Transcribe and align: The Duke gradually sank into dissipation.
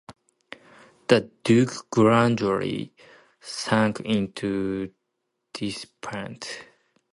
The 1.09 1.29
Duke 1.43 1.91
gradually 1.91 2.95
sank 3.39 3.99
into 3.99 4.95
dissipation. 5.53 6.39